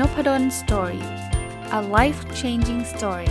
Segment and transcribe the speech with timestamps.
[0.00, 1.04] Nopadon Story
[1.78, 3.30] a life changing story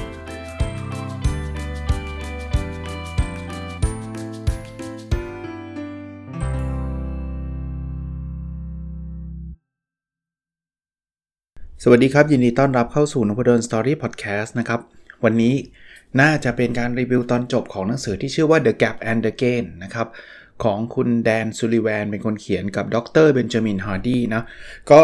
[11.84, 14.80] สวัสดีครับ ยินดีต้อนรับเข้าสู่นพดล Story Podcast นะครับ
[15.24, 15.54] วันนี้
[16.22, 20.08] น่าจะเป็นการรีวิวตอนจบของหนังสือที่ชื่อว่า The Gap and the Gain นะครับ
[20.64, 24.44] ของคุณ Dan Sullivan เป็นคนเขียนกับดร Benjamin Hardy นะ
[24.92, 25.02] ก็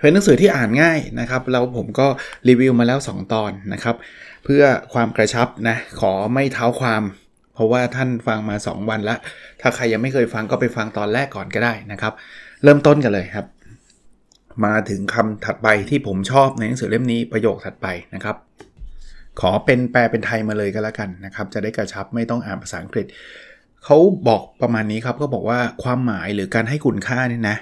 [0.00, 2.06] เป็นหนังสือที่อ่านง่ายนะครับ แล้วผมก็
[2.48, 3.96] รีวิวมาแล้ว 2 ตอนนะครับ
[4.44, 4.62] เพื่อ
[4.92, 7.02] ความกระชับนะขอไม่เท้าความ
[7.54, 9.18] เพราะว่าท่านฟังมา 2 วันแล้ว
[9.60, 12.12] ถ้าใครยังไม่เคยฟังก็ไปฟังตอนแรกก่อนก็ได้นะครับ
[12.62, 13.46] เริ่มต้นกันเลยครับ
[14.64, 18.36] มาถึงคำถัดไปที่ผมชอบในหนังสือเล่มนี้ประโยคถัดไปนะครับ
[19.40, 23.06] ขอเป็นแปลเป็นไทยมาเลยก็แล้วกันนะครับ จะได้กระชับไม่ต้องอ่านภาษาอังกฤษ
[23.84, 23.96] เขา
[24.28, 27.56] บอกประมาณนี้ครับก็บอกว่าความหมายหรือการให้คุณค่านี่นะ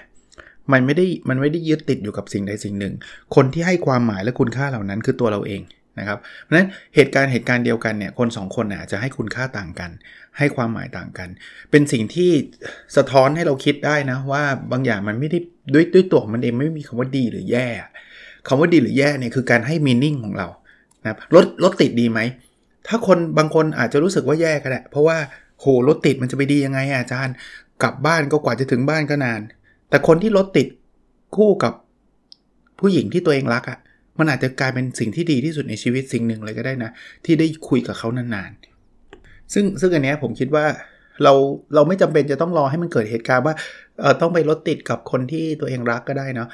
[0.72, 2.94] มันไม่ได้มันไม่ได้ยึดติดอยู่กับสิ่งใดสิ่งหนึ่ง
[3.34, 5.62] คนที่ให้ความหมายและคุณค่าเหล่านั้นคือตัวเราเอง
[5.98, 9.90] นะครับเพราะฉะนั้นเหตุการณ์เหตุการณ์เดียวกันเนี่ยคน2คนอาจจะให้คุณค่าต่างกัน
[10.38, 11.28] ให้ความหมายต่างกัน
[11.70, 12.30] เป็นสิ่งที่
[12.96, 15.38] สะท้อนให้เราคิดได้นะว่าบางอย่างมันไม่ได้
[15.74, 17.68] ด้วยด้วยตัวมันเองไม่มีคำว่าดีหรือแย่
[18.48, 20.48] คำว่าดีหรือแย่เนี่ยคือการให้มีนิ่งของเรา
[21.02, 22.20] นะรถรถติดดีไหม
[22.88, 25.18] ถ้าคนบางคนอาจจะรู้สึกว่าแย่ก็ได้เพราะว่า
[25.60, 27.34] โหรถติดมันจะไปดียังไงอาจารย์
[27.82, 29.40] กลับบ้านก็กว่าจะถึงบ้านก็นาน
[29.92, 30.68] แต่คนที่รถติด
[31.36, 31.72] คู่กับ
[32.80, 33.78] ผู้หญิงที่ตัวเองรักอะ่ะ
[34.18, 36.90] มันอาจจะกลายเป็นสิ่งที่ดีที่สุดในชีวิตสิ่งหนึ่งเลยก็ได้นะ
[37.24, 40.64] ที่ได้คุยกับเขานานๆ ซึ่งซึ่งอันเนี้ยผมคิดว่า
[41.22, 41.32] เรา
[41.74, 43.54] เราไม่จำเป็นจะต้องรอให้มันเกิดเหตุการณ์ว่า
[44.00, 46.48] เออต้องไปรถติดกับคนที่ตัวเองรักก็ได้นะ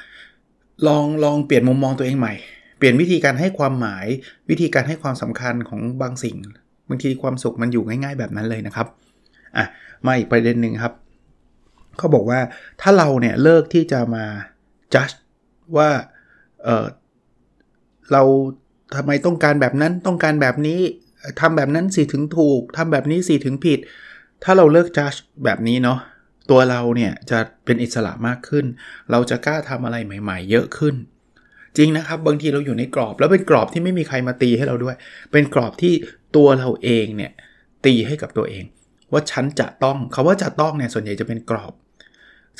[0.87, 2.33] ลองลองเปลี่ยนมุมมองตัวเองใหม่
[2.77, 4.05] เปลี่ยนวิธีการให้ความหมาย
[4.49, 6.35] วิธีการให้ความสำคัญของบางสิ่ง
[6.89, 8.87] บางทีความสุขมันอยู่ง่าย ๆ แบบนั้นเลยนะครับ
[9.57, 9.65] อะ
[10.05, 10.93] มาอีกประเด็นหนึ่งครับ
[11.99, 12.39] เขาบอกว่า
[12.81, 14.25] ถ้าเราเนี่ยเลิกที่จะมา
[14.93, 15.15] judge
[15.77, 15.89] ว่า
[16.63, 16.85] เออ
[18.11, 18.23] เรา
[18.95, 20.79] ทำไมต้องการแบบนั้นต้องการแบบนี้
[21.39, 23.79] ทำแบบนั้นสิถึงถูกทำแบบนี้สิถึงผิด
[24.43, 25.99] ถ้าเราเลิก judge แบบนี้เนาะ
[26.49, 28.65] ตัวเราเนี่ยจะเป็นอิสระมากขึ้น
[29.11, 30.95] เราจะกล้าทำอะไรใหม่ ๆ เยอะขึ้น
[31.77, 34.95] จริงนะครับ บางทีเราอยู่ในกรอบ แล้วเป็นกรอบที่ไม่มีใครมาตีให้เราด้วย
[35.31, 35.93] เป็นกรอบที่
[36.35, 37.31] ตัวเราเองเนี่ย
[37.85, 38.63] ตีให้กับตัวเอง
[39.11, 41.73] ว่าฉันจะต้องคาว่าจะต้องเนี่ยส่วนใหญ่จะเป็นกรอบ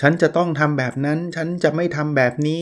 [0.02, 2.60] ฉันจะต้องทำแบบนั้น ฉันจะไม่ทำแบบนี้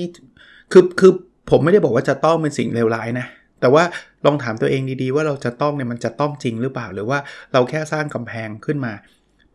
[0.72, 1.12] คือคือ
[1.50, 3.26] ผมไม่ได้บอกว่าจะต้องเป็นสิ่งเลวร้ายนะ
[3.62, 3.84] แต่ว่า
[4.26, 7.20] ลองถามตัวเองดีๆ ว่าเราจะต้องเนี่ยมันจะต้องจริงหรือเปล่า หรือว่า
[7.54, 8.94] เราแค่สร้างกำแพงขึ้นมา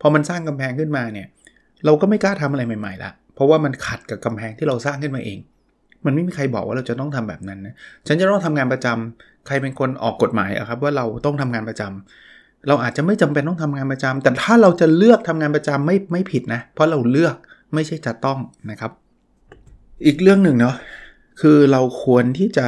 [0.00, 1.26] พอมันสร้างกำแพงขึ้นมาเนี่ย
[1.84, 5.38] เราก็ไม่กล้าทำอะไรใหม่ๆละ เพราะว่ามันขัดกับกำแพงที่เราสร้างขึ้นมาเอง
[6.04, 7.74] มันไม่มีใครบอกว่าเราจะต้องทำแบบนั้นนะ
[8.06, 17.36] ฉันจะต้องทำงานประจำใครเป็นคนออกกฎหมายอะครับว่าเราต้องทำงานประจำเราอาจจะไม่จำเป็นต้องทำงานประจำแต่ถ้าเราจะเลือกทำงานประจำไม่ไม่ผิดนะ เพราะเราเลือก
[17.74, 18.38] ไม่ใช่จะต้อง
[18.70, 18.92] นะครับ
[20.06, 20.76] อีกเรื่องหนึ่งเนาะ
[21.40, 22.66] คือเราควรที่จะ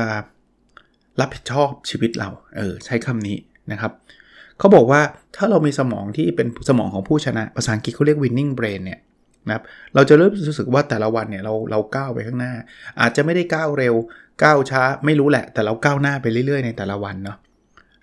[1.20, 3.36] รับผิดชอบชีวิตเรา เออ ใช้คำนี้
[3.72, 3.92] นะครับ
[4.58, 5.00] เขาบอกว่า
[5.36, 9.00] ถ้าเรามีสมองที่เป็นสมองของผู้ชนะ ภาษาอังกฤษเขาเรียก winning brain เนี่ย
[9.46, 9.62] นะครับ
[9.94, 12.52] เราจะเริ่มรู้สึกว่าแต่ละวันเนี่ยเราเราก้าวไปข้างหน้า
[13.00, 13.94] อาจจะไม่ได้ก้าวเร็ว
[14.42, 17.36] ก้าวช้า ไม่รู้แหละ แต่เราก้าวหน้าไปเรื่อยๆ ในแต่ละวันเนาะ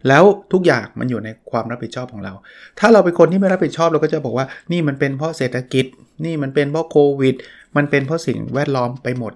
[0.08, 0.24] แล้ว
[0.54, 2.34] ทุกอย่างมันอยู่ในความรับผิดชอบของเรา
[2.80, 5.86] ถ้าเราเป็นคนที่ไม่รับผิดชอบเราก็จะบอกว่านี่มันเป็นเพราะเศรษฐกิจ
[6.26, 7.36] นี่มันเป็นเพราะโควิด
[7.78, 9.34] มันเป็นเพราะสิ่งแวดล้อมไปหมด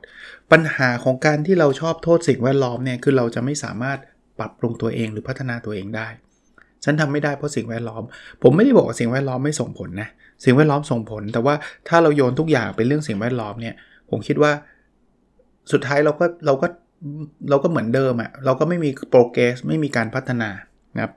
[0.52, 3.98] ปัญหาของการที่เราชอบโทษสิ่งแวดล้อมเนี่ยคือเราจะไม่สามารถ
[4.40, 6.08] ปรับปรุงตัวเองหรือพัฒนาตัวเองได้
[6.84, 8.03] ฉันทำไม่ได้เพราะสิ่งแวดล้อม
[8.44, 10.09] ผมไม่ได้บอกว่าสิ่งแวดล้อมไม่ส่งผลนะ
[10.46, 11.56] สิ่งแวดล้อมส่งผล แต่ว่า
[11.88, 13.76] ถ้าเราโยนทุกอย่างเป็นเรื่องสิ่งแวดล้อมเนี่ย
[14.09, 14.52] ผมคิดว่า
[15.72, 16.68] สุดท้ายเราก็เราก็
[17.50, 20.50] เราก็เหมือนเดิมอะ่ะเราก็ไม่มีโปรเกรสไม่มีการพัฒนา
[20.96, 21.14] นะครับ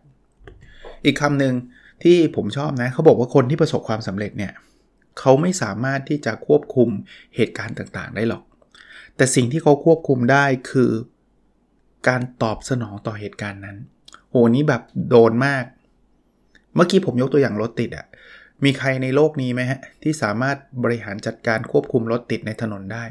[1.05, 1.55] อีกคำหนึ่ง
[2.03, 4.53] ที่ผมชอบนะเขาบอกว่าคนที่ประสบความสำเร็จเนี่ย
[5.19, 6.89] เขาไม่สามารถที่จะควบคุม
[7.37, 8.43] เหตุการณ์ต่างๆ ได้หรอก
[9.17, 10.91] แต่สิ่งที่เขาควบคุมได้คือ
[12.09, 13.77] การตอบสนองต่อเหตุการณ์นั้น
[14.31, 15.65] โหนี้แบบโดนมาก
[16.75, 18.07] เมื่อกี้ผมยกตัวอย่างรถติดอะ่ะ
[18.65, 23.05] มีใครในโลกนี้ไหมฮะที่สามารถบริหารจัดการควบคุมรถติดในถนนได้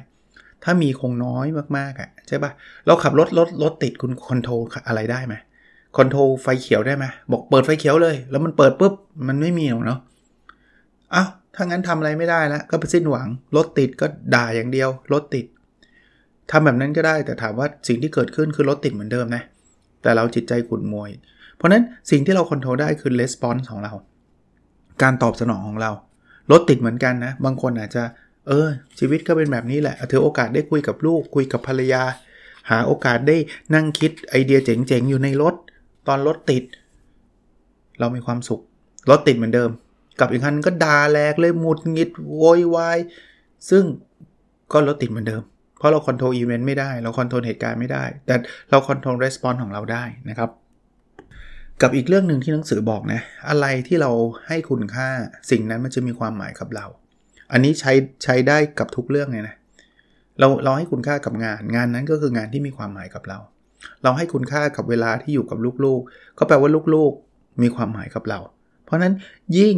[0.63, 1.45] ถ้ามีคงน้อย
[1.77, 2.51] มากๆอะ่ะใช่ปะ
[2.87, 5.35] เราขับรถรถรถติดคุณคอนโทรลอะไรได้ไหม
[5.97, 8.93] คอนโทรลไฟเขียวได้ไหมบอกเปิดไฟเขียวเลย แล้วมันเปิดปุ๊บ
[9.27, 9.99] มันไม่มีหรอกเนาะ
[11.13, 14.05] อ้าวถ้างั้นทำอะไรไม่ได้แล้ว ก็ไปสิ้นหวัง รถติดก็
[14.35, 15.45] ด่าอย่างเดียว รถติด
[16.51, 19.43] ทำแบบนั้นก็ได้แต่ถามว่าสิ่งที่เกิดขึ้นคือรถติดเหมือนเดิมนะ
[20.01, 21.11] แต่เราจิตใจขุ่นมวย
[21.55, 23.93] เพราะนั้นสิ่งที่เราคอนโทรลได้คือレスปอนส์ของเรา
[25.01, 25.91] การตอบสนองของเรา
[26.51, 28.03] รถติดเหมือนกันนะ บางคนอาจจะ
[28.47, 28.67] เออ
[28.99, 32.03] ชีวิตก็เป็นแบบนี้แหละถือโอกาสได้คุยกับลูก คุยกับภรรยา
[32.69, 33.37] หาโอกาสได้
[33.75, 35.55] นั่งคิดไอเดียเจ๋งๆ อยู่ในรถ
[36.07, 36.63] ตอนรถติด
[37.99, 38.61] เรามีความสุข
[39.09, 39.69] รถติดเหมือนเดิม
[40.19, 42.97] กับอีกคันก็ด่าแหลกเลยหงุดหงิดโวยวาย
[43.69, 43.83] ซึ่ง
[44.73, 45.41] ก็รถติดเหมือนเดิม
[45.77, 48.35] เพราะเรา control event ไม่ได้ เรา control เหตุการณ์ไม่ได้ แต่
[48.69, 50.49] เรา control response ของเราได้นะครับ
[51.81, 54.11] กับอีกเรื่องหนึ่งที่หนังสือบอกนะ อะไรที่เรา
[54.47, 55.07] ให้คุณค่า
[55.51, 56.85] สิ่งนั้นมันจะมีความหมายกับเรา
[57.51, 57.91] อันนี้ใช้
[58.23, 59.55] ใช้ได้กับทุกเรื่องเลยนะ
[60.39, 63.39] เราเราให้คุณค่ากับงาน งานนั้นก็คืองานที่มีความหมายกับเรา
[64.03, 68.39] เราให้คุณค่ากับเวลาที่อยู่กับลูกๆ ก็แปลว่าลูกๆมีความหมายกับเรา
[68.83, 69.13] เพราะนั้น
[69.57, 69.75] ยิ่ง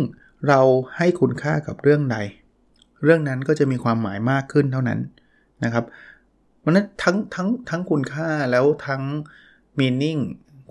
[0.47, 0.61] เรา
[0.97, 2.17] ให้คุณค่ากับเรื่องใด
[3.03, 4.99] เรื่องนั้นก็จะมีความหมายมากขึ้นเท่านั้น
[5.63, 5.85] นะครับ
[6.59, 9.01] เพราะนั้นทั้งทั้งทั้งคุณค่าแล้วทั้ง
[9.79, 10.21] meaning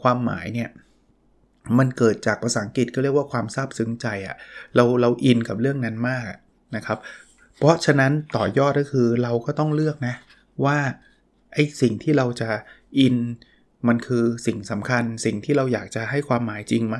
[0.03, 0.71] ความหมายเนี่ย
[1.79, 4.37] มันเกิดจากภาษาอังกฤษก็เรียกว่าความซาบซึ้งใจอะ่ะ
[4.75, 6.33] เราเราอินกับเรื่องนั้นมาก
[6.77, 6.99] นะครับ
[7.57, 10.15] เพราะฉะนั้นต่อยอดก็คือเราก็ต้องเลือกนะ
[10.65, 10.79] ว่า
[11.55, 12.51] ไอ้สิ่งที่เราจะ
[12.99, 13.17] อิน
[13.89, 16.99] มันคือสิ่งสำคัญสิ่งที่เราอยากจะให้ความหมายจริงไหม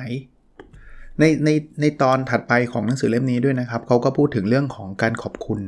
[1.19, 1.49] ในใน
[1.81, 5.59] ในตอนถัดไปของหนังสือเล่มนี้ด้วยนะครับเขาก็พูดถึงเรื่องของการขอบคุณ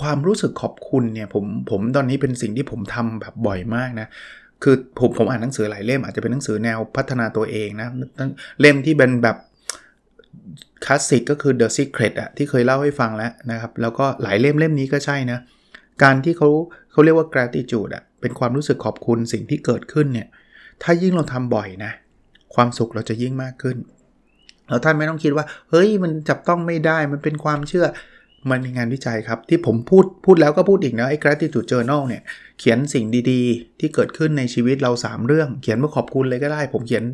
[0.00, 4.08] ความรู้สึกขอบคุณเนี่ยผมผมตอนนี้เป็นสิ่งที่ผมทำแบบบ่อยมากนะ
[4.62, 7.88] คือผมผมอ่านหนังสือหลายเล่มอาจจะเป็นหนังสือแนวพัฒนาตัวเองนะ
[8.60, 9.36] เล่มที่เป็นแบบ
[10.84, 15.38] คลาสสิกก็คือ The Secret อะที่เคยเล่าให้ฟังแล้วนะครับ แล้วก็หลายเล่มเล่มนี้ก็ใช่นะ
[16.02, 16.48] การที่เขา
[16.92, 20.28] เขาเรียกว่า gratitude อะเป็นความรู้สึกขอบคุณสิ่งที่เกิดขึ้นเนี่ย
[20.82, 21.92] ถ้ายิ่งเราทำบ่อยนะ
[22.54, 23.76] ความสุขเราจะยิ่งมากขึ้น
[24.68, 27.86] แล้วท่านไม่ต้องคิดว่า เฮ้ยมันจับต้องไม่ได้มันเป็นความเชื่อ
[28.50, 32.22] มันมีงานวิจัยครับ ที่ผมพูดพูดแล้วก็พูดอีกนะไอ้ gratitude journal เนี่ย
[32.58, 37.04] เขียนสิ่งดีๆ ที่เกิดขึ้นในชีวิตเรา 3 เรื่อง เขียนว่าขอบคุณเลยก็ได้ ผมเขียน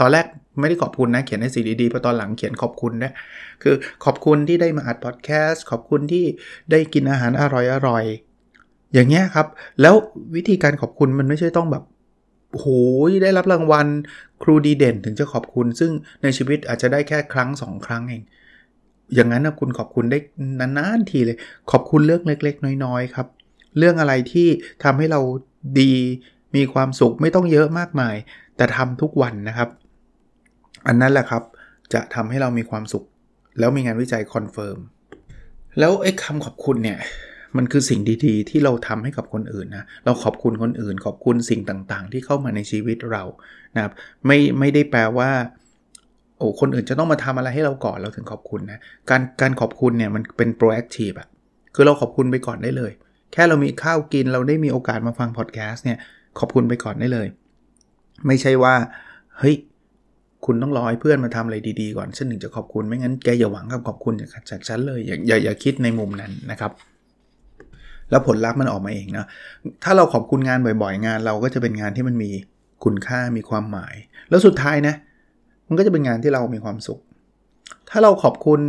[0.00, 0.26] ตอนแรก
[0.60, 3.12] ไม่ได้ขอบคุณนะ เขียนในสิ่งดีๆพอตอนหลังเขียนขอบคุณนะ
[3.62, 3.74] คือ
[4.04, 6.24] ขอบคุณที่ได้มาอัดพอดแคสต์ขอบคุณที่
[6.70, 7.42] ได้กินอาหารอ
[7.88, 9.46] ร่อยๆอย่างเงี้ยครับ
[9.80, 9.94] แล้ว
[10.36, 11.84] วิธีการขอบคุณมันไม่ใช่ต้องแบบ
[12.52, 12.66] โห
[13.08, 13.86] ยได้รับรางวัล
[14.42, 15.90] ครูดีเด่นถึงจะขอบคุณ ซึ่ง
[16.22, 18.22] ในชีวิตอาจจะได้แค่ครั้งสองครั้งเอง
[19.14, 20.18] อย่างนั้นนะคุณขอบคุณได้
[20.60, 21.36] นานๆทีเลย
[21.70, 23.26] ขอบคุณเรื่องเล็ก ๆ น้อยๆครับ
[23.78, 24.48] เรื่องอะไรที่
[24.84, 25.20] ทำให้เรา
[25.80, 25.92] ดี
[26.56, 28.16] มีความสุขไม่ต้องเยอะมากมาย
[28.56, 29.68] แต่ทำทุกวันนะครับ
[30.86, 31.42] อันนั้นแหละครับ
[31.92, 33.04] จะทำให้เรามีความสุข
[33.58, 34.78] แล้วมีงานวิจัย confirm
[35.78, 36.98] แล้วไอ้คำขอบคุณเนี่ย
[37.56, 43.22] มันคือสิ่งดีๆ ที่เราทำให้กับคนอื่นนะ เราขอบคุณคนอื่น ขอบคุณสิ่งต่างๆ ที่เข้ามาในชีวิตเรา
[43.74, 43.92] นะครับ
[44.26, 45.30] ไม่ไม่ได้แปลว่า
[46.38, 48.78] โอ้คนอื่นจะต้องมาทำอะไรให้เราก่อนเราถึงขอบคุณนะ
[49.10, 51.28] การการขอบคุณเนี่ยมันเป็น proactive อะ
[51.74, 52.92] คือเราขอบคุณไปก่อนได้เลย
[53.32, 55.98] แค่เรามีข้าวกินเราได้มีโอกาสมาฟังพอดแคสต์เนี่ย
[56.38, 57.26] ขอบคุณไปก่อนได้เลย
[58.26, 58.74] ไม่ใช่ว่า
[59.38, 59.54] เฮ้ย
[60.46, 64.14] คุณต้องรอให้เพื่อนมาทำอะไรดีๆก่อนฉันถึงจะขอบคุณไม่งั้นแกอย่าหวังคำขอบคุณ
[64.50, 66.72] จากฉันเลยอย่าอย่าอย่าคิดในมุมนั้นนะครับ
[68.10, 69.26] แล้วผลลัพธ์มันออกมาเองนะ
[69.84, 72.30] ถ้าเราขอบคุณงานบ่อยๆ งาน เราก็จะเป็นงานที่มันมี
[72.84, 73.94] คุณค่ามีความหมาย
[74.30, 74.94] แล้วสุดท้ายนะ
[75.68, 77.00] มันก็จะเป็นงานที่เรามีความสุข
[77.90, 78.60] ถ้าเราขอบคุณ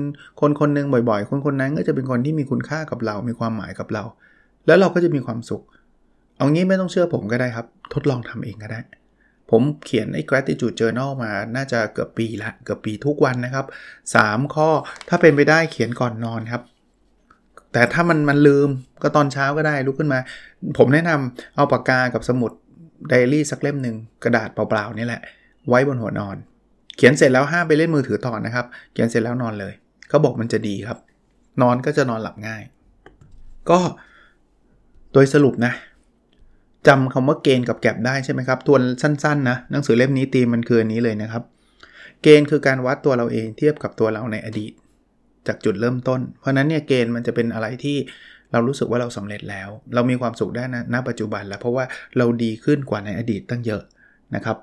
[0.42, 4.04] คนคนหนึ่งบ่อยๆ คนคนนั้นก็จะเป็นคนที่มีคุณค่ากับเรา มีความหมายกับเรา
[4.68, 5.62] แล้วเราก็จะมีความสุข
[6.38, 8.80] เอางี้ไม่ต้องเชื่อผมก็ได้ครับ ทดลองทำเองก็ได้
[9.52, 13.66] ผมเขียนไอ้ gratitude journal มาน่าจะเกือบปีละเกือบปีทุกวันนะครับ
[14.12, 14.70] 3 ข้อ
[15.10, 16.62] ถ้าเป็นไปได้เขียนก่อนนอนครับ
[17.74, 18.70] แต่ถ้ามันมันลืม
[19.02, 20.20] ก็ตอนเช้าก็ได้ลุกขึ้นมา
[20.78, 22.52] ผมแนะนำเอาปากกากับสมุด
[23.10, 25.22] ไดอารี่สักเล่มหนึ่งกระดาษเปล่าๆนี่แหละ
[25.70, 26.36] ไว้บนหัวนอน
[26.98, 29.74] เขียนเสร็จแล้วห้ามไปเล่นมือถือต่อนะครับ เขียนเสร็จแล้วนอนเลย
[30.10, 30.98] เขาบอกมันจะดีครับ
[31.62, 32.62] นอนก็จะนอนหลับง่าย
[33.70, 33.80] ก็
[35.14, 35.74] โดยสรุปนะ
[36.88, 41.44] จำคำว่าเกณฑ์กับแก็บได้ใช่ไหมครับตัวสั้นๆนะ หนังสือเล่มนี้ตีมันคืออันนี้เลยนะครับ
[42.24, 44.72] เกณฑ์คือการวัดตัวเราเองเทียบกับตัวเราในอดีต
[45.48, 47.98] จากจุดเริ่มต้น เพราะนั้นเนี่ยเกณฑ์มันจะเป็นอะไรที่
[48.52, 51.86] เรารู้สึกว่าเราสำเร็จแล้ว เรามีความสุขได้นะณปัจจุบันแล้ว เพราะว่า
[52.18, 53.84] เราดีขึ้นกว่าในอดีตตั้งเยอะ
[54.36, 54.58] นะครับ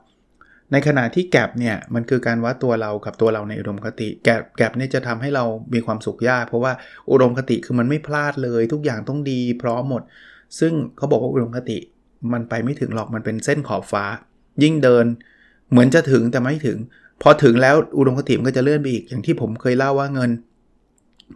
[0.72, 6.72] ในขณะที่แกลบเนี่ยมันคือการวัดตัวเรากับตัวเราในอุดมคติ แกลบแกลบเนี่ยจะทำให้เรามีความสุขยากเพราะว่า
[7.10, 10.02] อุดมคติคือมันไม่พลาดเลย ทุกอย่างต้องดีพร้อมหมด
[10.60, 11.78] ซึ่งเขาบอกว่าอุดมคติ
[12.32, 14.04] มันไปไม่ถึงหรอกมันเป็นเส้นขอบฟ้า
[14.62, 15.06] ยิ่งเดิน
[15.70, 16.78] เหมือนจะถึงแต่ไม่ถึง
[17.22, 20.30] พอถึงแล้วอุดมคติมันก็จะเลื่อนไปอีกอย่างที่ผมเคยเล่าว่าเงิน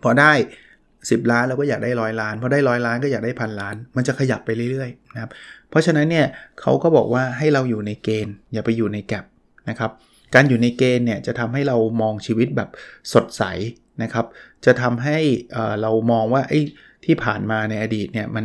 [0.03, 0.33] พอได้
[0.83, 5.31] 10 ล้านเราก็อยากได้ร้อยล้านพอได้ร้อยล้านก็อยากได้พันล้าน มันจะขยับไปเรื่อยๆนะครับ
[5.71, 6.27] เพราะฉะนั้นเนี่ย
[6.61, 9.25] เขาก็บอกว่าให้เราอยู่ในเกณฑ์ อย่าไปอยู่ในแกลบ
[9.69, 9.91] นะครับ
[10.35, 12.69] การอยู่ในเกณฑ์เนี่ยจะทำให้เรามองชีวิตแบบ
[13.13, 13.43] สดใส
[14.03, 14.27] นะครับ
[14.65, 15.19] จะทำให้
[15.83, 16.61] เรามองว่าไอ้
[17.05, 18.45] ที่ผ่านมาในอดีตเนี่ยมัน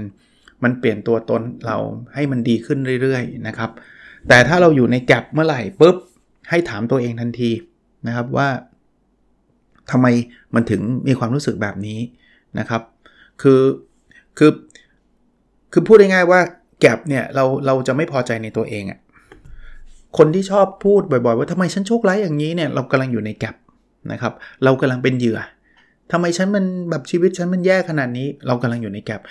[0.63, 1.77] มันเปลี่ยนตัวตนเรา
[2.13, 3.69] ให้มันดีขึ้นเรื่อยๆนะครับ
[4.27, 5.95] แต่ถ้าเราอยู่ในแกลบเมื่อไหร่ปุ๊บ
[6.49, 7.51] ให้ถามตัวเองทันที
[8.07, 8.47] นะครับว่า
[9.91, 10.07] ทำไม
[10.55, 11.99] มันถึงมีความรู้สึกแบบนี้
[12.59, 12.81] นะครับ
[13.41, 13.61] คือ
[14.37, 14.51] คือ
[15.71, 16.39] คือพูดง่ายๆว่า
[16.79, 18.99] แกลบเนี่ยเราเราจะไม่พอใจในตัวเองอะ
[20.17, 23.55] คนที่ชอบพูดบ่อยๆ ว่าทำไมฉันโชคร้ายอย่างนี้เนี่ยเรากำลังอยู่ในแกลบ
[24.11, 25.39] นะครับ เรากำลังเป็นเหยื่อ
[26.11, 29.21] ทำไมฉันมันแบบชีวิตฉันมันแย่ขนาดนี้ เรากำลังอยู่ในแกลบ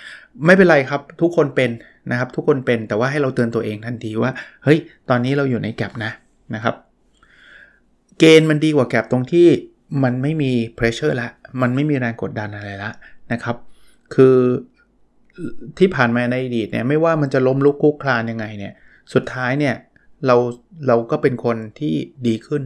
[0.46, 1.70] ไม่เป็นไรครับทุกคนเป็น
[2.10, 4.32] นะครับ ทุกคนเป็นแต่ว่าให้เราเตือนตัวเองทันทีว่า
[4.64, 6.12] เฮ้ยตอนนี้เราอยู่ในแกลบนะ
[6.54, 6.74] นะครับ
[8.18, 9.46] เกณฑ์มันดีกว่าแกลบตรงที่
[10.04, 11.28] มันไม่มีเพรสเชอร์ละ
[11.62, 12.90] มันไม่มีแรงกดดันอะไรละ
[13.32, 13.56] นะครับ
[14.14, 14.36] คือ
[15.78, 18.72] ที่ผ่านมาในอดีตเนี่ยไม่ว่ามันจะล้มลุกคุกคลานยังไงเนี่ย
[19.14, 19.74] สุดท้ายเนี่ย
[20.26, 20.36] เรา
[20.86, 21.94] เราก็เป็นคนที่
[22.26, 22.62] ดีขึ้น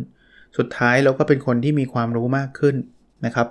[0.58, 2.76] สุดท้ายเราก็เป็นคนที่มีความรู้มากขึ้น
[3.26, 3.48] นะครับ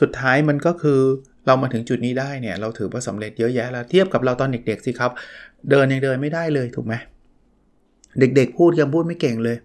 [0.00, 1.00] สุดท้ายมันก็คือ
[1.46, 5.10] เรามาถึงจุดนี้ได้เนี่ยเราถือว่าสำเร็จเยอะแยะแล้วเทียบกับเราตอนเด็กๆสิครับ
[5.70, 6.94] เดินยังเดินไม่ได้เลยถูกไหม
[8.18, 9.56] เด็กๆ พูดยังพูดไม่เก่งเลย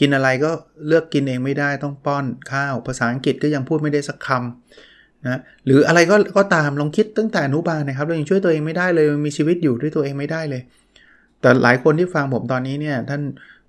[0.00, 0.50] กินอะไรก็
[0.86, 10.62] เลือกกินเองไม่ได้ต้องป้อนข้าว ภาษาอังกฤษก็ยังพูดไม่ได้สักคำนะหรืออะไรก็ก็ตามลองคิดตั้งแต่อนุบาลนะครับเรายังช่วยตัวเองไม่ได้เลยมีชีวิตอยู่ด้วยตัวเองไม่ได้เลย
[11.40, 13.22] แต่หลายคนที่ฟังผมตอนนี้เนี่ยท่าน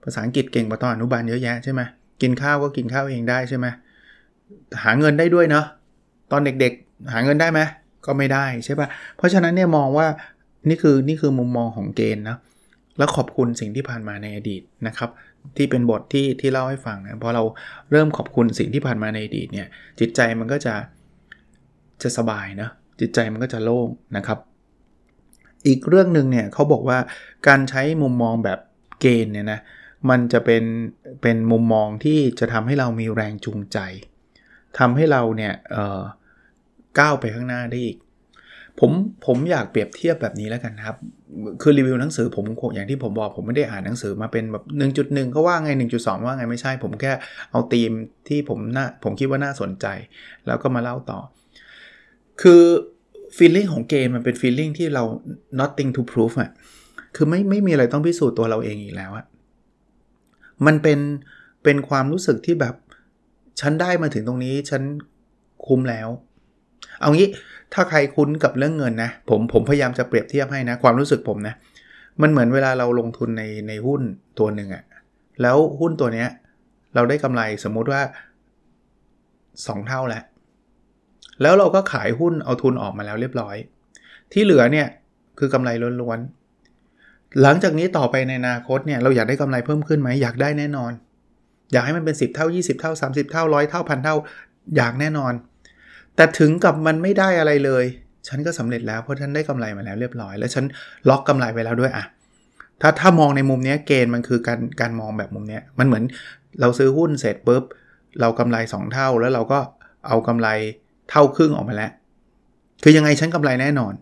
[0.03, 1.81] ภาษาอังกฤษเก่งกว่าตอนอนุบาลเยอะแยะใช่ไหม
[2.21, 3.67] กินข้าวก็กินข้าวเองได้ใช่ไหม
[4.83, 5.65] หาเงินได้ด้วยเนาะ
[6.35, 7.59] อนเด็กๆ หาเงินได้ไหม
[8.05, 8.87] ก็ไม่ได้ใช่ปะ
[9.17, 10.07] เพราะฉะนั้นเนี่ยมองว่า
[10.69, 12.37] นี่คือนี่คือมุมมองของเกณฑ์นะ
[12.97, 15.09] แล้วขอบคุณสิ่งที่ผ่านมาในอดีตนะครับ
[15.57, 17.43] ที่เป็นบทที่ที่เล่าให้ฟังนะพอเรา
[17.91, 19.67] เริ่มขอบคุณสิ่งที่ผ่านมาในอดีตเนี่ย
[19.99, 20.73] จิตใจมันก็จะ
[22.03, 23.87] จะสบายนะจิตใจมันก็จะโล่ง
[24.17, 24.39] นะครับ
[25.67, 26.97] อีกเรื่องหนึ่งเนี่ยเขาบอกว่า
[27.47, 28.59] การใช้มุมมองแบบ
[29.01, 29.59] เกณฑ์เนี่ยนะ
[30.09, 30.63] มันจะเป็น
[31.21, 33.77] เป็นมุมมองที่จะทำให้เรามีแรงจูงใจ
[34.79, 37.97] ทำให้เราเนี่ยเก้าวไปข้างหน้าได้อีก
[38.79, 38.91] ผม
[39.25, 40.97] ผมอยากเปรียบเทียบแบบนี้แล้วกันครับ
[41.61, 44.63] คือรีวิวหนังสือผมอย่างที่ผมบอกผมไม่ได้อ่านหนังสือมาเป็นแบบ
[44.97, 47.11] 1.1เขาว่าไง 1.2 ว่าไงไม่ใช่ ผมแค่
[47.51, 47.91] เอาธีม
[48.27, 49.85] ที่ผมน่าผมคิดว่าน่าสนใจ
[50.47, 51.19] แล้วก็มาเล่าต่อ
[52.41, 52.61] คือ
[53.37, 55.03] ฟีลลิ่งของเกมมันเป็นฟีลลิ่งที่เรา
[55.59, 56.51] nothing to prove อะ
[57.15, 59.25] คือไม่ไม่มีอะไรต้องพิสูจน์ตัวเราเองอีกแล้วอะ
[60.65, 60.99] มันเป็น
[61.63, 62.75] เป็นความรู้สึกที่แบบ
[63.61, 64.81] ฉันได้มาถึงตรงนี้ ฉัน
[65.65, 66.07] คุ้มแล้ว
[67.01, 67.27] เอางี้
[67.73, 71.55] ถ้าใครคุ้นกับเรื่องเงินนะผมผมพยายามจะเปรียบเทียบให้นะ ความรู้สึกผมนะ
[72.21, 74.01] มันเหมือนเวลาเราลงทุนในในหุ้น
[74.39, 74.83] ตัวหนึ่งอะ
[75.41, 76.29] แล้วหุ้นตัวเนี้ย
[76.95, 78.01] เราได้กำไรสมมุติว่า
[78.95, 80.23] 2 เท่าแล้ว
[81.41, 83.55] แล้วเราก็ขายหุ้นเอาทุนออกมาแล้วเรียบร้อย
[84.31, 84.87] ที่เหลือเนี่ย
[85.39, 85.69] คือกำไร
[86.01, 90.91] ล้วนๆ หลังจากนี้ต่อไปในอนาคตเนี่ยเราอยากได้กำไรเพิ่มขึ้นไหมอยากได้แน่นอน
[91.71, 94.15] อยากให้มันเป็น 10 เท่า 20 เท่า 30 เท่าร้อยเท่าพันเท่า
[94.77, 95.33] อยากแน่นอน
[96.15, 97.85] แต่ถึงกับมันไม่ได้อะไรเลย
[98.27, 100.65] ฉันก็สำเร็จแล้วเพราะฉันได้กำไรมาแล้วเรียบร้อย แล้วฉัน
[101.09, 102.05] ล็อกกำไรไปแล้วด้วยอะ
[102.81, 106.03] ถ้าถ้ามองในมุมนี้เกณฑ์มันคือการการมองแบบมุมนี้มันเหมือน
[106.61, 107.63] เราซื้อหุ้นเสร็จปุ๊บ
[108.21, 109.59] เรากำไร 2 เท่าแล้วเราก็
[110.07, 110.47] เอากำไร
[111.09, 111.91] เท่าครึ่งออกมาแล้ว
[112.83, 113.93] คือยังไงฉันกำไรแน่นอน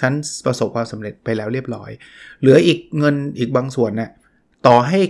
[0.00, 0.12] ฉัน
[0.46, 1.90] ประสบความสำเร็จไปแล้วเรียบร้อย
[2.40, 4.10] เหลืออีกเงินอีกบางส่วนเนะี่ย
[4.66, 5.00] ต่อให้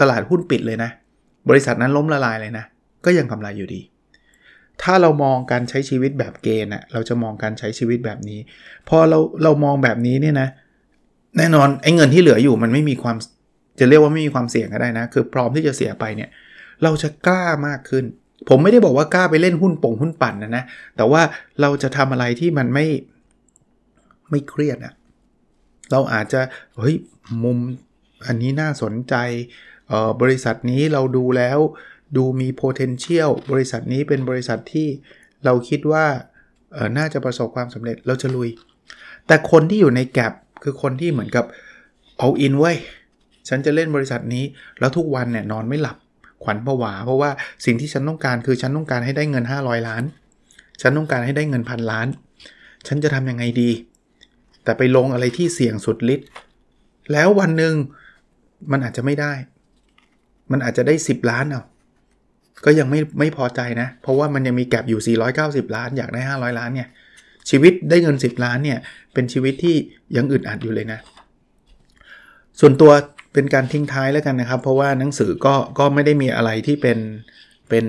[0.00, 0.90] ตลาดหุ้นปิดเลยนะ
[1.48, 2.64] บริษัทนั้นล้มละลายเลยนะ
[3.04, 3.80] ก็ยังกำไรอยู่ดี
[4.82, 8.40] ถ้าเรามองการใช้ชีวิตแบบเกณฑ์อะเราจะมองการใช้ชีวิตแบบนี้
[8.88, 10.48] พอเราเรามองแบบนี้เนี่ยนะ
[11.38, 13.16] แน่นอนไอ้เงินที่เหลืออยู่มันไม่มีความ
[13.80, 16.30] จะเรียกว่าไม่มีความเสี่ยงก็ได้นะ คือพร้อมที่จะเสียไปเนี่ย
[16.82, 18.04] เราจะกล้ามากขึ้น
[18.48, 20.64] ผมไม่ได้บอกว่ากล้าไปเล่นหุ้นป่งหุ้นปั่นนะนะ
[20.96, 21.22] แต่ว่า
[21.60, 22.86] เราจะทำอะไรที่มันไม่
[24.30, 24.94] ไม่เครียดอะ
[25.92, 26.40] เราอาจจะ
[26.78, 26.96] เฮ้ย
[27.44, 27.58] มุม
[28.26, 29.14] อันนี้น่าสนใจ
[30.22, 31.58] บริษัทนี้เราดูแล้ว
[32.16, 34.88] ดูมี potential บริษัทนี้เป็นบริษัทที่
[35.44, 36.04] เราคิดว่า
[36.98, 38.48] น่าจะประสบความสำเร็จเราจะลุย
[39.26, 41.44] แต่คนที่อยู่ในแกลบคือคนที่เหมือนกับ
[42.18, 42.72] เอาอินไว้
[43.48, 44.44] ฉันจะเล่นบริษัทนี้
[44.80, 45.96] แล้วทุกวันเนี่ยนอนไม่หลับ
[46.44, 47.30] ขวัญผวา เพราะว่า
[47.64, 50.02] สิ่งที่ฉันต้องการคือฉันต้องการให้ได้เงิน 500 ล้าน
[50.82, 52.08] ฉันต้องการให้ได้เงินพันล้าน
[52.86, 53.70] ฉันจะทำยังไงดี
[54.64, 56.28] แต่ไปลงอะไรที่เสี่ยงสุดฤทธิ์
[57.12, 57.74] แล้ววันหนึ่ง
[58.72, 59.32] มันอาจจะไม่ได้
[60.52, 61.62] มันอาจจะได้ 10 ล้านเอา
[62.64, 65.16] ก็ยังไม่ไม่พอใจนะ เพราะว่ามันยังมีแก็บอยู่
[65.66, 66.88] 490 ล้าน อยากได้ 500 ล้านเนี่ย
[67.50, 68.78] ชีวิตได้เงิน 10 ล้านเนี่ย
[69.14, 69.76] เป็นชีวิตที่
[70.16, 70.98] ยังอึดอัดอยู่เลยนะ
[72.60, 72.92] ส่วนตัว
[73.32, 76.98] เป็นการทิ้งท้ายแล้วกันนะครับ เพราะว่าหนังสือก็ก็ไม่ได้มีอะไรที่เป็น
[77.68, 77.84] เป็น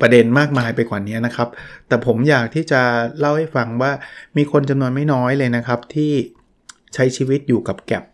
[0.00, 1.48] ประเด็นมากมายไปกว่านี้นะครับ
[1.88, 2.82] แต่ผมอยากที่จะ
[3.18, 3.92] เล่าให้ฟังว่า
[4.36, 6.12] มีคนจำนวนไม่น้อยเลยนะครับ ที่
[6.94, 8.04] ใช้ชีวิตอยู่กับแก็บ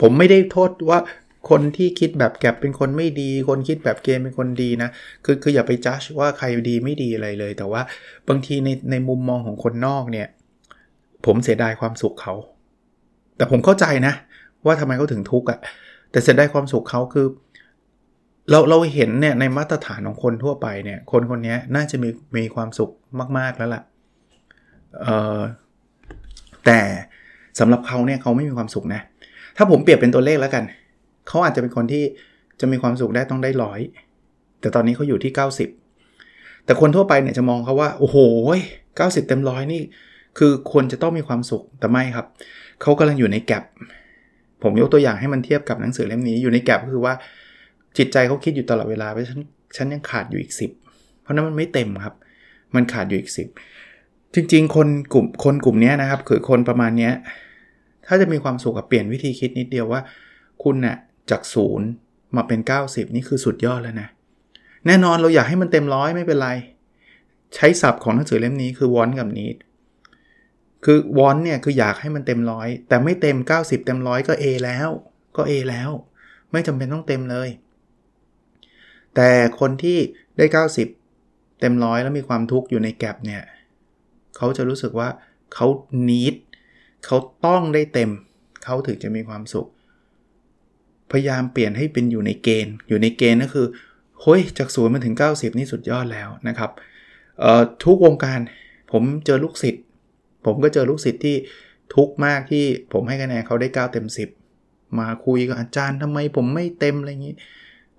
[0.00, 0.98] ผมไม่ได้โทษว่า
[1.50, 4.88] คนที่คิดแบบแก็บเป็นคนไม่ดี คนคิดแบบเกมเป็นคนดีนะ
[5.24, 7.82] คือคืออย่าไปจัดว่าใครดีไม่ดีอะไรเลย แต่ว่า
[8.28, 10.28] บางทีในในมุมมองของคนนอกเนี่ย
[11.26, 12.34] ผมเสียดายความสุขเขา
[13.36, 14.14] แต่ผมเข้าใจนะ
[14.66, 15.58] ว่าทำไมเขาถึงทุกข์อะ่ะ
[16.10, 17.26] แต่เสียดายความสุขเขาคือ
[18.50, 22.90] เราเราเห็นเนี่ยในมาตรฐานของคนทั่วไปเนี่ย คนคนนี้น่าจะมีมีความสุข
[23.38, 23.82] มาก ๆแล้วล่ะ
[25.02, 25.40] เออ
[26.66, 26.80] แต่
[27.58, 29.00] สำหรับเขาเนี่ยเขาไม่มีความสุขนะ
[29.56, 30.64] ถ้าผมเปรียบเป็นตัวเลขแล้วกัน
[31.28, 32.04] เขาอาจจะเป็นคนที่
[32.60, 33.80] จะมีความสุขได้ต้องได้ร้อย
[34.60, 35.32] แต่ตอนนี้เขาอยู่ที่
[35.98, 38.16] 90 แต่คนทั่วไปเนี่ยจะมองเขาว่า โอ้โห
[38.76, 39.82] 90 เต็มร้อยนี่
[40.38, 42.26] คือควรจะต้องมีความสุขแต่ไม่ครับ
[42.82, 43.64] เขากำลังอยู่ในแกลบ
[44.62, 47.14] ผมยกตัวอย่างให้มันเทียบกับหนังสือเล่มนี้อยู่ในแกลบก็คือว่า
[47.98, 49.40] จิตใจเขาคิดอยู่ตลอดเวลาว่าฉัน
[49.76, 50.52] ฉันยังขาดอยู่อีก
[50.86, 52.14] 10 เพราะนั้นมันไม่เต็มครับ
[52.74, 53.30] มันขาดอยู่อีก
[53.78, 57.10] 10 จริง ๆ คนกลุ่มคนกลุ่มนี้นะครับ คือคนประมาณนี้
[58.06, 60.00] ถ้าจะมีความสุขกับเปลี่ยนวิธีคิดนิดเดียวว่า
[60.62, 60.96] คุณนะ่ะ
[61.30, 61.88] จากศูนย์
[62.36, 64.08] มาเป็น 90 นี่คือสุดยอดแล้วนะ
[64.86, 66.50] แน่นอนเราอยากให้มันเต็มร้อยไม่เป็นไร
[67.54, 69.56] ใช้ศัพท์ของหนังสือเล่มนี้คือวอนกับนีด
[70.84, 74.88] คือวอนเนี่ยคืออยากให้มันเต็มร้อยแต่ไม่เต็ม 90 เต็มร้อยก็ A แล้ว
[75.36, 75.90] ก็ A แล้ว
[76.52, 77.48] ไม่จำเป็นต้องเต็มเลย
[79.14, 79.30] แต่
[79.60, 79.98] คนที่
[80.36, 80.46] ได้
[81.02, 83.42] 90 เต็มร้อยแล้วมีความทุกข์อยู่ในแกลบเนี่ย
[84.36, 85.08] เขาจะรู้สึกว่า
[85.54, 85.66] เขา
[86.08, 86.34] นีด
[87.06, 87.16] เขา
[87.46, 88.10] ต้องได้เต็ม
[88.64, 89.68] เขาถึงจะมีความสุข
[91.12, 93.66] พยายามเปลี่ยนให้เป็นอยู่ในเกณฑ์ อยู่ในเกณฑ์ก็คือ
[94.22, 96.70] เฮ้ยจากศูนย์มาถึง 90 นี่สุดยอดแล้วนะครับ
[97.84, 98.38] ทุกวงการ
[98.92, 99.82] ผมเจอลูกศิษย์
[100.46, 101.36] ผมก็เจอลูกศิษย์ที่
[101.94, 104.06] ทุกมากที่ผมให้คะแนนเขาได้ 9 เต็ม
[104.52, 107.34] 10 มาคุยกับอาจารย์ทำไมผมไม่เต็มอะไรอย่างนี้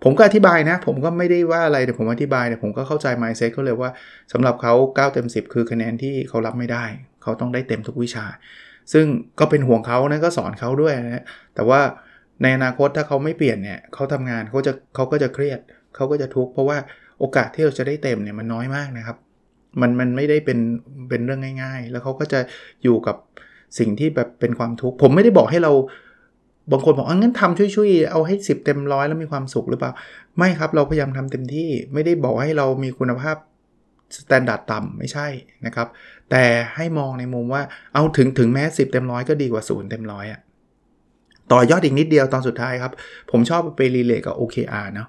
[0.03, 3.91] ผมก็อธิบายนะ ผมก็ไม่ได้ว่าอะไรแต่ผมอธิบายแต่ผมก็เข้าใจ mindset เขาเลยว่า
[4.31, 6.85] สำหรับเขา9เต็ม 10 คือคะแนนที่เขารับไม่ได้
[7.23, 8.25] เขาต้องได้เต็มทุกวิชา
[8.93, 9.05] ซึ่ง
[9.39, 11.23] ก็เป็นห่วงเขานะก็สอนเขาด้วยนะ
[11.55, 11.81] แต่ว่า
[12.41, 15.59] ในอนาคตถ้าเขาไม่เปลี่ยนเนี่ยเขาทำงานเขาจะเขาก็จะเครียด
[15.95, 16.77] เขาก็จะทุกข์เพราะว่า
[17.19, 19.17] โอกาสที่เราจะได้เต็มเนี่ยมันน้อยมากนะครับ
[19.81, 20.59] มันมันไม่ได้เป็น
[21.09, 22.39] เป็นเรื่องง่าย ๆ แล้วเขาก็จะ
[22.83, 23.15] อยู่กับ
[23.79, 25.71] สิ่งที่แบบเป็นความทุกข์ผมไม่ได้บอกให้เรา
[26.71, 29.91] บางคนบอกอ๋องั้นทำช่วยๆเอาให้ 10 เต็มร้อยแล้วมีความสุขหรือเปล่า
[30.37, 33.37] ไม่ครับเราพยายามทำเต็มที่ไม่ได้บอกให้เรามีคุณภาพ
[34.17, 35.27] standard ต่ำไม่ใช่
[35.65, 35.87] นะครับ
[36.31, 36.43] แต่
[36.75, 37.61] ให้มองในมุมว่า
[37.93, 40.41] เอาถึงถึงแม้ 10 เต็มร้อยก็ดีกว่า 0 เต็มร้อยอะ
[41.51, 42.93] ต่อยอดอีกนิดเดียวตอนสุดท้ายครับ
[43.31, 45.07] ผมชอบไปรีเลทกับ OKR เนาะ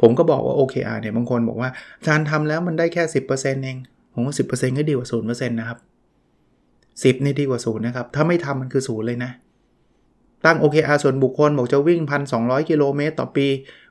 [0.00, 3.76] ผมก็บอกว่า OKR เนี่ยบางคนบอกว่าอาจารย์ทำแล้วมันได้แค่ 10%เอง
[4.12, 4.42] ผมว่าสิ
[4.78, 5.78] ก็ดีกว่าศูนย์เปอร์เซ็นต์นะครับ
[7.04, 9.30] สิบนี่ดีกว่าศูนย์นะครับ ถ้าไม่ทำมันคือศูนย์เลยนะ
[10.44, 12.00] ตั้ง OKR ส่วนบุคคลบอกจะวิ่ง
[12.34, 13.46] 1,200 กิโลเมตรต่อปี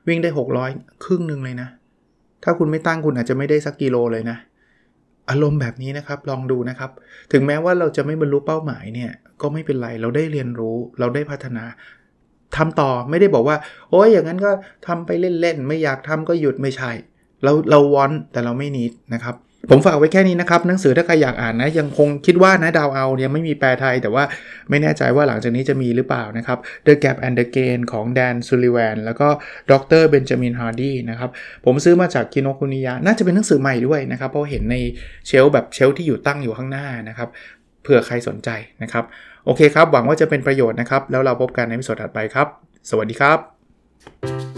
[0.08, 0.30] วิ่งได้
[0.66, 1.68] 600 ครึ่งหนึ่งเลยนะ
[2.44, 4.36] ถ้าคุณไม่ตั้งคุณอาจจะไม่ได้สักกิโลเลยนะ
[5.30, 6.90] อารมณ์แบบนี้นะครับลองดูนะครับ
[7.32, 9.10] ถึงแม้ว่าเราจะไม่บรรลุเป้าหมายเนี่ย
[9.40, 11.64] ก็ไม่เป็นไรเราได้เรียนรู้เราได้พัฒนา
[12.56, 13.56] ทำต่อไม่ได้บอกว่า
[13.90, 14.50] โอ้ยอย่างนั้นก็
[14.86, 16.90] ทำไปเล่นๆ ไม่อยากทำก็หยุดไม่ใช่
[17.44, 19.34] เราเราวอนแต่เราไม่นิดนะครับ
[19.70, 24.24] ผมฝากไว้แค่นี้นะครับ หนังสือถ้าใครอยากอ่านนะ ยังคงคิดว่านะดาวเอาเนี่ยไม่มีแปลไทย แต่ว่า
[24.70, 29.28] ไม่แน่ใจว่าหลังจากนี้จะมีหรือเปล่านะครับ The Gap and the Gain ของแดนซูลิแวนแล้วก็
[29.70, 31.30] ดร Benjamin Hardy นะครับ
[31.64, 34.76] ผมซื้อมาจาก Kinokuniya น่าจะเป็นหนังสือใหม่ด้วยนะครับ เพราะเห็นใน
[35.26, 37.28] shelf แบบ shelf ที่อยู่ตั้งอยู่ข้างหน้านะครับ
[37.82, 38.48] เผื่อใครสนใจ
[38.82, 39.04] นะครับ
[39.44, 42.46] โอเคครับ หวังว่าจะเป็นประโยชน์นะครับ แล้วเราพบกันในวิดีโอถัดไปครับ
[42.90, 44.57] สวัสดีครับ